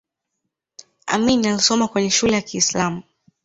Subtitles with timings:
[1.05, 3.03] amin alisoma kwenye shule ya kiislamu